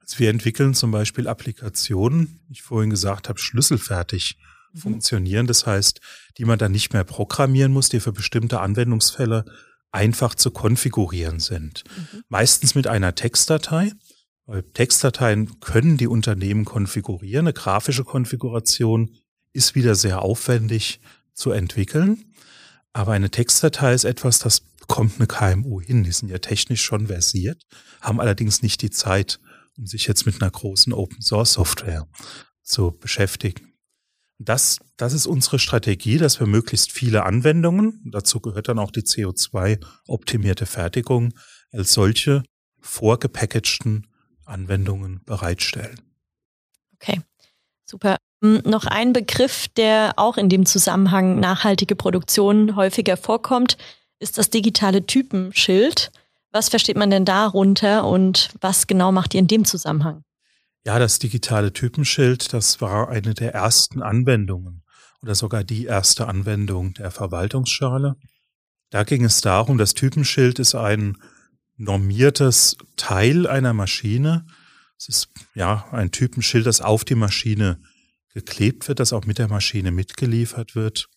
Also 0.00 0.18
wir 0.18 0.30
entwickeln 0.30 0.74
zum 0.74 0.90
Beispiel 0.90 1.26
Applikationen, 1.26 2.40
wie 2.46 2.52
ich 2.52 2.62
vorhin 2.62 2.90
gesagt 2.90 3.28
habe, 3.28 3.38
schlüsselfertig 3.38 4.38
mhm. 4.72 4.78
funktionieren. 4.78 5.46
Das 5.46 5.66
heißt, 5.66 6.00
die 6.36 6.44
man 6.44 6.58
dann 6.58 6.72
nicht 6.72 6.92
mehr 6.92 7.04
programmieren 7.04 7.72
muss, 7.72 7.88
die 7.88 8.00
für 8.00 8.12
bestimmte 8.12 8.60
Anwendungsfälle 8.60 9.44
einfach 9.90 10.34
zu 10.34 10.50
konfigurieren 10.50 11.40
sind. 11.40 11.84
Mhm. 11.96 12.22
Meistens 12.28 12.74
mit 12.74 12.86
einer 12.86 13.14
Textdatei. 13.14 13.92
Weil 14.46 14.62
Textdateien 14.62 15.60
können 15.60 15.98
die 15.98 16.06
Unternehmen 16.06 16.64
konfigurieren. 16.64 17.46
Eine 17.46 17.52
grafische 17.52 18.04
Konfiguration 18.04 19.14
ist 19.52 19.74
wieder 19.74 19.94
sehr 19.94 20.22
aufwendig 20.22 21.00
zu 21.34 21.50
entwickeln. 21.50 22.34
Aber 22.92 23.12
eine 23.12 23.30
Textdatei 23.30 23.94
ist 23.94 24.04
etwas, 24.04 24.38
das 24.38 24.60
bekommt 24.60 25.14
eine 25.18 25.26
KMU 25.26 25.80
hin. 25.80 26.02
Die 26.02 26.12
sind 26.12 26.28
ja 26.28 26.38
technisch 26.38 26.82
schon 26.82 27.06
versiert, 27.06 27.62
haben 28.00 28.20
allerdings 28.20 28.62
nicht 28.62 28.82
die 28.82 28.90
Zeit, 28.90 29.40
um 29.76 29.86
sich 29.86 30.06
jetzt 30.06 30.26
mit 30.26 30.40
einer 30.40 30.50
großen 30.50 30.92
Open 30.92 31.22
Source 31.22 31.52
Software 31.52 32.08
zu 32.62 32.92
beschäftigen. 32.92 33.74
Das, 34.38 34.78
das 34.96 35.12
ist 35.14 35.26
unsere 35.26 35.58
Strategie, 35.58 36.16
dass 36.16 36.38
wir 36.38 36.46
möglichst 36.46 36.92
viele 36.92 37.24
Anwendungen, 37.24 38.00
dazu 38.12 38.40
gehört 38.40 38.68
dann 38.68 38.78
auch 38.78 38.92
die 38.92 39.02
CO2-optimierte 39.02 40.64
Fertigung, 40.64 41.34
als 41.72 41.92
solche 41.92 42.44
vorgepackagten 42.80 44.06
Anwendungen 44.44 45.22
bereitstellen. 45.24 46.00
Okay, 46.94 47.20
super. 47.84 48.16
Hm, 48.42 48.62
noch 48.64 48.86
ein 48.86 49.12
Begriff, 49.12 49.68
der 49.76 50.14
auch 50.16 50.36
in 50.36 50.48
dem 50.48 50.64
Zusammenhang 50.64 51.40
nachhaltige 51.40 51.96
Produktion 51.96 52.76
häufiger 52.76 53.16
vorkommt, 53.16 53.76
ist 54.20 54.38
das 54.38 54.50
digitale 54.50 55.06
Typenschild. 55.06 56.12
Was 56.50 56.68
versteht 56.68 56.96
man 56.96 57.10
denn 57.10 57.24
darunter 57.24 58.04
und 58.04 58.50
was 58.60 58.86
genau 58.86 59.12
macht 59.12 59.34
ihr 59.34 59.40
in 59.40 59.48
dem 59.48 59.64
Zusammenhang? 59.64 60.22
Ja, 60.84 60.98
das 60.98 61.18
digitale 61.18 61.72
Typenschild, 61.72 62.52
das 62.52 62.80
war 62.80 63.08
eine 63.08 63.34
der 63.34 63.52
ersten 63.54 64.02
Anwendungen 64.02 64.82
oder 65.20 65.34
sogar 65.34 65.64
die 65.64 65.84
erste 65.84 66.28
Anwendung 66.28 66.94
der 66.94 67.10
Verwaltungsschale. 67.10 68.16
Da 68.90 69.02
ging 69.02 69.24
es 69.24 69.40
darum, 69.40 69.76
das 69.76 69.94
Typenschild 69.94 70.58
ist 70.58 70.74
ein 70.74 71.18
normiertes 71.76 72.76
Teil 72.96 73.46
einer 73.46 73.74
Maschine. 73.74 74.46
Es 74.96 75.08
ist 75.08 75.28
ja 75.54 75.86
ein 75.92 76.10
Typenschild, 76.10 76.66
das 76.66 76.80
auf 76.80 77.04
die 77.04 77.14
Maschine 77.16 77.80
geklebt 78.38 78.86
wird, 78.86 79.00
das 79.00 79.12
auch 79.12 79.24
mit 79.24 79.38
der 79.38 79.48
Maschine 79.48 79.90
mitgeliefert 79.90 80.76
wird 80.76 81.08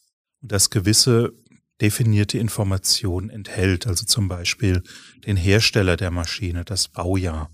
und 0.42 0.52
das 0.52 0.72
gewisse 0.72 1.34
definierte 1.80 2.40
Informationen 2.40 3.30
enthält, 3.30 3.86
also 3.86 4.06
zum 4.06 4.28
Beispiel 4.28 4.82
den 5.26 5.38
Hersteller 5.38 5.98
der 5.98 6.10
Maschine, 6.10 6.66
das 6.66 6.88
Baujahr 6.88 7.52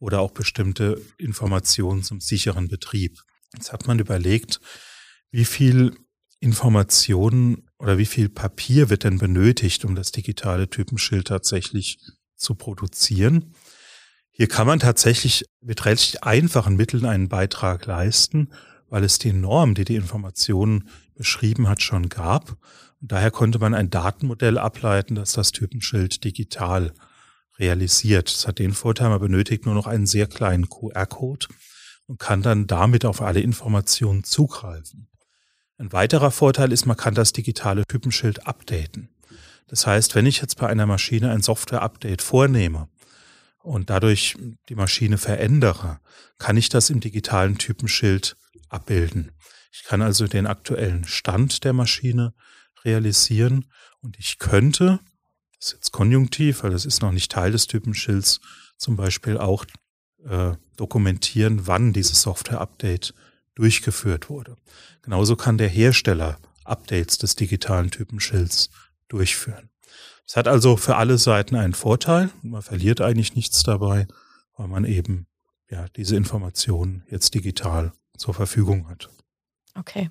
oder 0.00 0.20
auch 0.20 0.32
bestimmte 0.32 1.00
Informationen 1.16 2.02
zum 2.02 2.20
sicheren 2.20 2.66
Betrieb. 2.66 3.20
Jetzt 3.54 3.72
hat 3.72 3.86
man 3.86 4.00
überlegt, 4.00 4.60
wie 5.30 5.44
viel 5.44 5.96
Informationen 6.40 7.70
oder 7.78 7.98
wie 7.98 8.06
viel 8.06 8.28
Papier 8.28 8.90
wird 8.90 9.04
denn 9.04 9.18
benötigt, 9.18 9.84
um 9.84 9.94
das 9.94 10.10
digitale 10.10 10.68
Typenschild 10.68 11.28
tatsächlich 11.28 11.98
zu 12.34 12.56
produzieren. 12.56 13.54
Hier 14.30 14.48
kann 14.48 14.66
man 14.66 14.80
tatsächlich 14.80 15.44
mit 15.60 15.84
relativ 15.84 16.16
einfachen 16.22 16.74
Mitteln 16.74 17.06
einen 17.06 17.28
Beitrag 17.28 17.86
leisten 17.86 18.50
weil 18.88 19.04
es 19.04 19.18
die 19.18 19.32
Norm, 19.32 19.74
die 19.74 19.84
die 19.84 19.96
Informationen 19.96 20.88
beschrieben 21.14 21.68
hat, 21.68 21.82
schon 21.82 22.08
gab. 22.08 22.56
Und 23.00 23.12
daher 23.12 23.30
konnte 23.30 23.58
man 23.58 23.74
ein 23.74 23.90
Datenmodell 23.90 24.58
ableiten, 24.58 25.14
das 25.14 25.32
das 25.32 25.52
Typenschild 25.52 26.24
digital 26.24 26.92
realisiert. 27.58 28.32
Das 28.32 28.46
hat 28.46 28.58
den 28.58 28.72
Vorteil, 28.72 29.10
man 29.10 29.20
benötigt 29.20 29.66
nur 29.66 29.74
noch 29.74 29.86
einen 29.86 30.06
sehr 30.06 30.26
kleinen 30.26 30.68
QR-Code 30.68 31.46
und 32.06 32.18
kann 32.18 32.42
dann 32.42 32.66
damit 32.66 33.04
auf 33.04 33.22
alle 33.22 33.40
Informationen 33.40 34.24
zugreifen. 34.24 35.08
Ein 35.78 35.92
weiterer 35.92 36.30
Vorteil 36.30 36.72
ist, 36.72 36.86
man 36.86 36.96
kann 36.96 37.14
das 37.14 37.32
digitale 37.32 37.84
Typenschild 37.86 38.46
updaten. 38.46 39.08
Das 39.66 39.86
heißt, 39.86 40.14
wenn 40.14 40.26
ich 40.26 40.40
jetzt 40.40 40.58
bei 40.58 40.68
einer 40.68 40.86
Maschine 40.86 41.30
ein 41.30 41.42
Software-Update 41.42 42.22
vornehme 42.22 42.88
und 43.62 43.90
dadurch 43.90 44.36
die 44.68 44.74
Maschine 44.74 45.18
verändere, 45.18 46.00
kann 46.38 46.56
ich 46.56 46.68
das 46.68 46.90
im 46.90 47.00
digitalen 47.00 47.58
Typenschild 47.58 48.36
abbilden. 48.68 49.32
Ich 49.72 49.84
kann 49.84 50.02
also 50.02 50.26
den 50.26 50.46
aktuellen 50.46 51.04
Stand 51.04 51.64
der 51.64 51.72
Maschine 51.72 52.34
realisieren 52.84 53.66
und 54.00 54.18
ich 54.18 54.38
könnte, 54.38 55.00
das 55.58 55.68
ist 55.68 55.74
jetzt 55.74 55.92
konjunktiv, 55.92 56.62
weil 56.62 56.70
das 56.70 56.84
ist 56.84 57.02
noch 57.02 57.12
nicht 57.12 57.32
Teil 57.32 57.52
des 57.52 57.66
Typenschilds, 57.66 58.40
zum 58.76 58.96
Beispiel 58.96 59.38
auch 59.38 59.64
äh, 60.24 60.52
dokumentieren, 60.76 61.66
wann 61.66 61.92
dieses 61.92 62.22
Software-Update 62.22 63.14
durchgeführt 63.54 64.28
wurde. 64.28 64.56
Genauso 65.02 65.36
kann 65.36 65.58
der 65.58 65.68
Hersteller 65.68 66.38
Updates 66.64 67.18
des 67.18 67.36
digitalen 67.36 67.90
Typenschilds 67.90 68.70
durchführen. 69.08 69.70
Es 70.26 70.36
hat 70.36 70.48
also 70.48 70.76
für 70.76 70.96
alle 70.96 71.18
Seiten 71.18 71.54
einen 71.56 71.74
Vorteil. 71.74 72.30
Man 72.42 72.62
verliert 72.62 73.00
eigentlich 73.00 73.34
nichts 73.34 73.62
dabei, 73.62 74.06
weil 74.56 74.68
man 74.68 74.84
eben 74.84 75.26
ja 75.68 75.86
diese 75.96 76.16
Informationen 76.16 77.04
jetzt 77.10 77.34
digital 77.34 77.92
zur 78.16 78.34
Verfügung 78.34 78.88
hat. 78.88 79.08
Okay. 79.74 80.10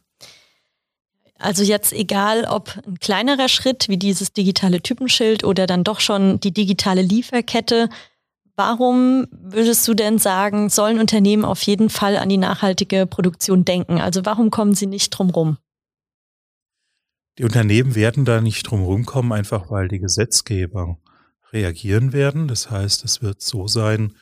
Also 1.39 1.63
jetzt 1.63 1.91
egal, 1.93 2.45
ob 2.45 2.79
ein 2.87 2.99
kleinerer 2.99 3.49
Schritt 3.49 3.89
wie 3.89 3.97
dieses 3.97 4.31
digitale 4.31 4.81
Typenschild 4.81 5.43
oder 5.43 5.67
dann 5.67 5.83
doch 5.83 5.99
schon 5.99 6.39
die 6.39 6.53
digitale 6.53 7.01
Lieferkette. 7.01 7.89
Warum 8.55 9.27
würdest 9.31 9.87
du 9.87 9.93
denn 9.93 10.19
sagen, 10.19 10.69
sollen 10.69 10.99
Unternehmen 10.99 11.43
auf 11.43 11.61
jeden 11.63 11.89
Fall 11.89 12.17
an 12.17 12.29
die 12.29 12.37
nachhaltige 12.37 13.07
Produktion 13.07 13.65
denken? 13.65 13.99
Also 13.99 14.25
warum 14.25 14.51
kommen 14.51 14.75
sie 14.75 14.85
nicht 14.85 15.09
drum 15.09 15.31
rum? 15.31 15.57
Die 17.39 17.43
Unternehmen 17.43 17.95
werden 17.95 18.25
da 18.25 18.41
nicht 18.41 18.69
drum 18.69 18.83
rumkommen, 18.83 19.33
einfach 19.33 19.71
weil 19.71 19.87
die 19.87 19.99
Gesetzgeber 19.99 20.99
reagieren 21.51 22.13
werden. 22.13 22.47
Das 22.47 22.69
heißt, 22.69 23.03
es 23.03 23.23
wird 23.23 23.41
so 23.41 23.67
sein, 23.67 24.15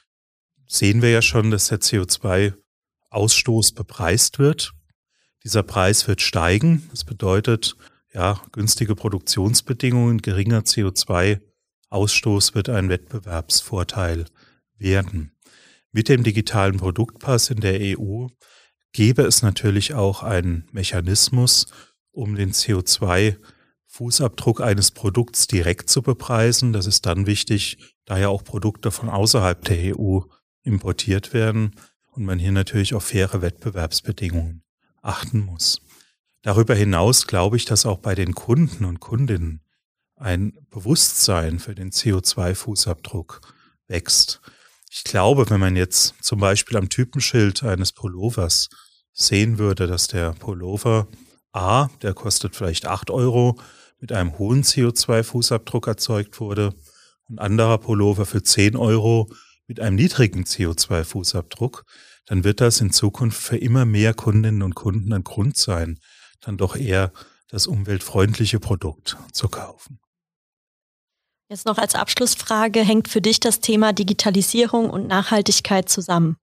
sehen 0.65 1.01
wir 1.01 1.11
ja 1.11 1.21
schon, 1.21 1.51
dass 1.51 1.67
der 1.67 1.81
CO2-Ausstoß 3.11 3.75
bepreist 3.75 4.39
wird. 4.39 4.73
Dieser 5.43 5.61
Preis 5.63 6.07
wird 6.07 6.21
steigen. 6.21 6.87
Das 6.91 7.03
bedeutet, 7.03 7.75
ja, 8.13 8.39
günstige 8.51 8.95
Produktionsbedingungen, 8.95 10.21
geringer 10.21 10.61
CO2-Ausstoß 10.61 12.55
wird 12.55 12.69
ein 12.69 12.89
Wettbewerbsvorteil 12.89 14.25
werden. 14.77 15.31
Mit 15.91 16.07
dem 16.09 16.23
digitalen 16.23 16.77
Produktpass 16.77 17.49
in 17.49 17.59
der 17.59 17.79
EU 17.81 18.27
gäbe 18.93 19.23
es 19.23 19.41
natürlich 19.41 19.93
auch 19.93 20.23
einen 20.23 20.67
Mechanismus, 20.71 21.67
um 22.11 22.35
den 22.35 22.51
CO2-Fußabdruck 22.51 24.61
eines 24.61 24.91
Produkts 24.91 25.47
direkt 25.47 25.89
zu 25.89 26.01
bepreisen. 26.01 26.71
Das 26.73 26.85
ist 26.85 27.05
dann 27.05 27.25
wichtig, 27.25 27.95
da 28.05 28.17
ja 28.17 28.29
auch 28.29 28.43
Produkte 28.43 28.91
von 28.91 29.09
außerhalb 29.09 29.63
der 29.65 29.97
EU 29.97 30.19
importiert 30.63 31.33
werden 31.33 31.73
und 32.11 32.23
man 32.25 32.39
hier 32.39 32.51
natürlich 32.51 32.93
auf 32.93 33.05
faire 33.05 33.41
Wettbewerbsbedingungen 33.41 34.63
achten 35.01 35.39
muss. 35.39 35.81
Darüber 36.43 36.75
hinaus 36.75 37.27
glaube 37.27 37.57
ich, 37.57 37.65
dass 37.65 37.85
auch 37.85 37.99
bei 37.99 38.15
den 38.15 38.33
Kunden 38.33 38.85
und 38.85 38.99
Kundinnen 38.99 39.61
ein 40.15 40.53
Bewusstsein 40.69 41.59
für 41.59 41.75
den 41.75 41.91
CO2-Fußabdruck 41.91 43.41
wächst. 43.87 44.41
Ich 44.89 45.03
glaube, 45.03 45.49
wenn 45.49 45.59
man 45.59 45.75
jetzt 45.75 46.15
zum 46.21 46.39
Beispiel 46.39 46.77
am 46.77 46.89
Typenschild 46.89 47.63
eines 47.63 47.91
Pullovers 47.91 48.69
sehen 49.13 49.57
würde, 49.57 49.87
dass 49.87 50.07
der 50.07 50.33
Pullover 50.33 51.07
A, 51.51 51.87
der 52.01 52.13
kostet 52.13 52.55
vielleicht 52.55 52.85
acht 52.85 53.09
Euro, 53.09 53.59
mit 53.99 54.11
einem 54.11 54.37
hohen 54.37 54.63
CO2-Fußabdruck 54.63 55.87
erzeugt 55.87 56.39
wurde, 56.39 56.73
ein 57.29 57.39
anderer 57.39 57.77
Pullover 57.77 58.25
für 58.25 58.43
zehn 58.43 58.75
Euro 58.75 59.31
mit 59.71 59.79
einem 59.79 59.95
niedrigen 59.95 60.43
CO2-Fußabdruck, 60.43 61.83
dann 62.25 62.43
wird 62.43 62.59
das 62.59 62.81
in 62.81 62.91
Zukunft 62.91 63.41
für 63.41 63.55
immer 63.55 63.85
mehr 63.85 64.13
Kundinnen 64.13 64.63
und 64.63 64.75
Kunden 64.75 65.13
ein 65.13 65.23
Grund 65.23 65.55
sein, 65.55 65.97
dann 66.41 66.57
doch 66.57 66.75
eher 66.75 67.13
das 67.47 67.67
umweltfreundliche 67.67 68.59
Produkt 68.59 69.15
zu 69.31 69.47
kaufen. 69.47 70.01
Jetzt 71.47 71.65
noch 71.65 71.77
als 71.77 71.95
Abschlussfrage, 71.95 72.81
hängt 72.81 73.07
für 73.07 73.21
dich 73.21 73.39
das 73.39 73.61
Thema 73.61 73.93
Digitalisierung 73.93 74.89
und 74.89 75.07
Nachhaltigkeit 75.07 75.87
zusammen? 75.87 76.35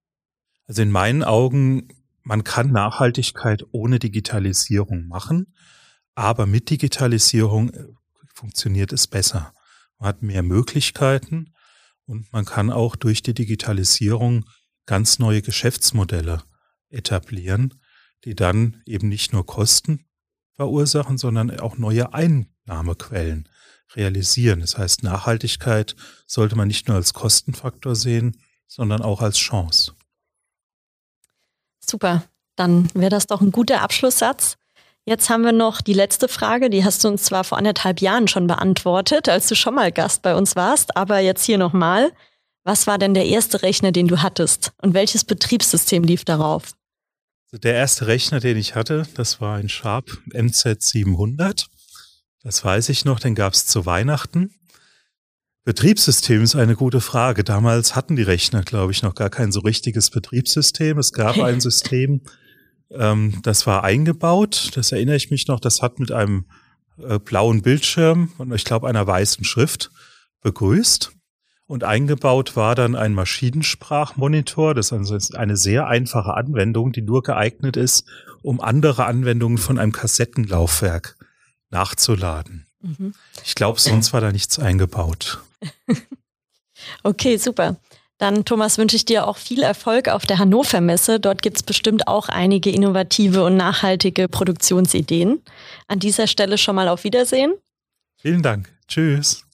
Also 0.67 0.81
in 0.81 0.91
meinen 0.91 1.23
Augen, 1.23 1.89
man 2.23 2.45
kann 2.45 2.73
Nachhaltigkeit 2.73 3.63
ohne 3.73 3.99
Digitalisierung 3.99 5.07
machen, 5.07 5.53
aber 6.15 6.47
mit 6.47 6.71
Digitalisierung 6.71 7.75
äh, 7.75 7.85
funktioniert 8.33 8.95
es 8.95 9.07
besser. 9.07 9.53
Man 9.99 10.09
hat 10.09 10.23
mehr 10.23 10.43
Möglichkeiten 10.43 11.53
und 12.09 12.33
man 12.33 12.45
kann 12.47 12.73
auch 12.73 12.97
durch 12.97 13.23
die 13.23 13.35
Digitalisierung 13.35 14.47
ganz 14.87 15.19
neue 15.19 15.43
Geschäftsmodelle 15.43 16.43
etablieren, 16.89 17.75
die 18.25 18.35
dann 18.35 18.83
eben 18.87 19.09
nicht 19.09 19.33
nur 19.33 19.45
Kosten 19.45 20.07
verursachen, 20.57 21.19
sondern 21.19 21.61
auch 21.61 21.77
neue 21.77 22.15
Einnahmequellen 22.15 23.49
realisieren. 23.95 24.61
Das 24.61 24.79
heißt, 24.79 25.03
Nachhaltigkeit 25.03 25.95
sollte 26.27 26.57
man 26.57 26.69
nicht 26.69 26.89
nur 26.89 26.97
als 26.97 27.13
Kostenfaktor 27.13 27.95
sehen, 27.95 28.41
sondern 28.67 29.03
auch 29.03 29.21
als 29.21 29.37
Chance. 29.37 29.93
Super, 31.81 32.25
dann 32.57 32.91
wäre 32.95 33.11
das 33.11 33.27
doch 33.27 33.43
ein 33.43 33.53
guter 33.53 33.83
Abschlusssatz. 33.83 34.57
Jetzt 35.09 35.31
haben 35.31 35.43
wir 35.43 35.53
noch 35.53 35.81
die 35.81 35.95
letzte 35.95 36.29
Frage, 36.29 36.69
die 36.69 36.85
hast 36.85 37.03
du 37.03 37.09
uns 37.09 37.23
zwar 37.23 37.43
vor 37.43 37.57
anderthalb 37.57 38.03
Jahren 38.03 38.29
schon 38.29 38.47
beantwortet, 38.47 39.31
als 39.31 39.49
du 39.49 39.55
schon 39.55 39.75
mal 39.75 39.91
Gast 39.91 40.21
bei 40.21 40.35
uns 40.35 40.55
warst, 40.55 40.99
aber 40.99 41.19
jetzt 41.21 41.47
hier 41.47 41.57
nochmal. 41.57 42.13
Was 42.63 42.87
war 42.87 42.99
denn 42.99 43.15
der 43.15 43.25
erste 43.25 43.63
Rechner, 43.63 43.91
den 43.91 44.07
du 44.07 44.21
hattest 44.21 44.73
und 44.83 44.93
welches 44.93 45.25
Betriebssystem 45.25 46.03
lief 46.03 46.27
darauf? 46.27 46.75
Also 47.47 47.59
der 47.59 47.73
erste 47.73 48.07
Rechner, 48.07 48.39
den 48.41 48.59
ich 48.59 48.75
hatte, 48.75 49.07
das 49.15 49.41
war 49.41 49.57
ein 49.57 49.71
Sharp 49.71 50.11
MZ700. 50.35 51.69
Das 52.43 52.63
weiß 52.63 52.91
ich 52.91 53.07
noch, 53.07 53.19
den 53.19 53.35
gab 53.35 53.55
es 53.55 53.65
zu 53.65 53.87
Weihnachten. 53.87 54.51
Betriebssystem 55.65 56.43
ist 56.43 56.55
eine 56.55 56.77
gute 56.77 57.01
Frage. 57.01 57.45
Damals 57.45 57.97
hatten 57.97 58.15
die 58.15 58.23
Rechner, 58.25 58.63
glaube 58.63 58.93
ich, 58.93 59.03
noch 59.03 59.15
gar 59.15 59.31
kein 59.31 59.53
so 59.53 59.61
richtiges 59.61 60.11
Betriebssystem. 60.11 60.99
Es 60.99 61.15
gab 61.15 61.39
ein 61.39 61.63
System, 61.63 62.21
ähm, 62.91 63.41
das 63.43 63.67
war 63.67 63.85
eingebaut, 63.85 64.71
das 64.75 64.93
erinnere 64.93 65.17
ich 65.17 65.31
mich 65.31 65.47
noch, 65.49 65.61
das 65.61 65.83
hat 65.83 65.99
mit 65.99 66.13
einem 66.13 66.47
äh, 66.99 67.19
blauen 67.19 67.63
Bildschirm 67.63 68.33
und 68.39 68.53
ich 68.53 68.65
glaube 68.65 68.89
einer 68.89 69.07
weißen 69.07 69.45
Schrift 69.45 69.91
begrüßt. 70.43 71.13
Und 71.67 71.85
eingebaut 71.85 72.57
war 72.57 72.75
dann 72.75 72.97
ein 72.97 73.13
Maschinensprachmonitor. 73.13 74.75
Das 74.75 74.87
ist 74.87 75.13
also 75.13 75.37
eine 75.37 75.59
sehr 75.59 75.87
einfache 75.87 76.33
Anwendung, 76.33 76.93
die 76.93 77.03
nur 77.03 77.23
geeignet 77.23 77.77
ist, 77.77 78.07
um 78.41 78.63
andere 78.63 79.05
Anwendungen 79.05 79.59
von 79.59 79.79
einem 79.79 79.93
Kassettenlaufwerk 79.93 81.17
nachzuladen. 81.69 82.67
Mhm. 82.81 83.13
Ich 83.45 83.55
glaube, 83.55 83.79
sonst 83.81 84.15
war 84.15 84.23
da 84.23 84.33
nichts 84.33 84.59
eingebaut. 84.59 85.43
okay, 87.03 87.37
super. 87.37 87.77
Dann, 88.19 88.45
Thomas, 88.45 88.79
wünsche 88.79 88.97
ich 88.97 89.05
dir 89.05 89.29
auch 89.29 89.37
viel 89.37 89.63
Erfolg 89.63 90.09
auf 90.09 90.27
der 90.27 90.39
Hannover 90.39 90.81
Messe. 90.81 91.21
Dort 91.21 91.41
gibt 91.41 91.57
es 91.57 91.63
bestimmt 91.63 92.09
auch 92.09 92.29
einige 92.29 92.71
innovative 92.71 93.45
und 93.45 93.57
nachhaltige 93.57 94.29
Produktionsideen. 94.29 95.41
An 95.87 96.01
dieser 96.01 96.27
Stelle 96.27 96.59
schon 96.59 96.75
mal 96.75 96.89
auf 96.89 97.05
Wiedersehen. 97.05 97.55
Vielen 98.17 98.43
Dank. 98.43 98.69
Tschüss. 98.89 99.45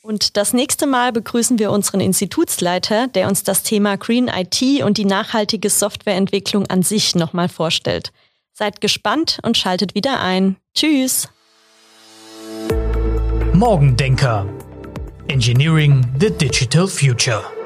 Und 0.00 0.38
das 0.38 0.54
nächste 0.54 0.86
Mal 0.86 1.12
begrüßen 1.12 1.58
wir 1.58 1.70
unseren 1.70 2.00
Institutsleiter, 2.00 3.08
der 3.08 3.28
uns 3.28 3.42
das 3.42 3.62
Thema 3.62 3.98
Green 3.98 4.28
IT 4.28 4.82
und 4.82 4.96
die 4.96 5.04
nachhaltige 5.04 5.68
Softwareentwicklung 5.68 6.66
an 6.68 6.82
sich 6.82 7.14
nochmal 7.14 7.50
vorstellt. 7.50 8.12
Seid 8.54 8.80
gespannt 8.80 9.38
und 9.42 9.58
schaltet 9.58 9.94
wieder 9.94 10.20
ein. 10.20 10.56
Tschüss. 10.74 11.28
Morgendenker. 13.52 14.46
Engineering 15.26 16.06
the 16.18 16.30
Digital 16.30 16.88
Future. 16.88 17.57